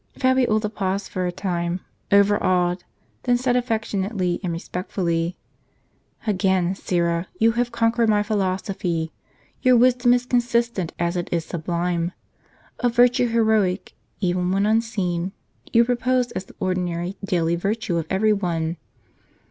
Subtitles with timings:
[0.17, 1.79] Fabiola paused for a time,
[2.11, 2.83] overawed:
[3.21, 5.37] then said affection ately and respectfully:"
[6.25, 9.11] Again, Syra, you have conquered my philosophy.
[9.61, 12.13] Your wisdom is consistent as it is sublime.
[12.79, 15.33] A virtue heroic, even when unseen,
[15.71, 18.77] you propose as the ordinary daily virtue of every one.